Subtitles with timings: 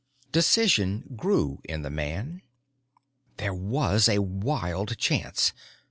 [0.31, 2.41] Decision grew in the man.
[3.37, 5.53] There was a wild chance.